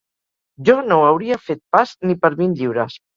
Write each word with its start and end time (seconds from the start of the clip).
Jo 0.69 0.77
no 0.85 0.95
ho 1.01 1.03
hauria 1.09 1.37
fet 1.49 1.61
pas 1.77 1.91
ni 2.09 2.17
per 2.25 2.33
vint 2.41 2.57
lliures 2.63 2.97